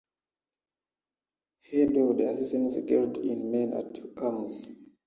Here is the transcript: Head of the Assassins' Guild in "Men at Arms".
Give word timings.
Head 1.71 1.95
of 1.95 2.17
the 2.17 2.27
Assassins' 2.31 2.79
Guild 2.87 3.19
in 3.19 3.51
"Men 3.51 3.73
at 3.73 3.99
Arms". 4.17 4.79